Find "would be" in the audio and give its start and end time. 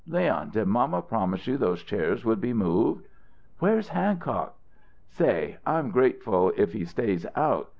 2.25-2.53